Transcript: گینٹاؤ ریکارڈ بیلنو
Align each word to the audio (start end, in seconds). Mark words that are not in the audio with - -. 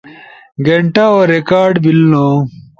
گینٹاؤ 0.65 1.15
ریکارڈ 1.31 1.73
بیلنو 1.83 2.27